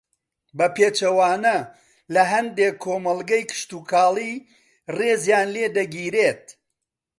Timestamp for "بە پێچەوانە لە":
0.57-2.23